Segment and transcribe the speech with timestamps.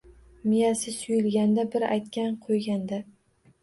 [0.51, 3.05] Miyasi suyulganda bir aytgan-qo‘ygan-da.